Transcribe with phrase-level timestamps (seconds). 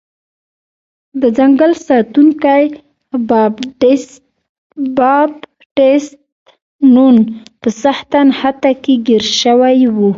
[1.21, 2.63] د ځنګل ساتونکی
[4.99, 6.13] بابټیست
[6.93, 7.15] نون
[7.61, 9.97] په سخته نښته کې ګیر شوی و.